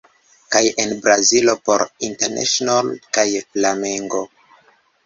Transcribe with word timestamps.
Kaj 0.55 0.61
en 0.83 0.95
Brazilo 1.03 1.55
por 1.69 1.85
Internacional 2.09 2.91
kaj 3.19 3.29
Flamengo. 3.47 4.27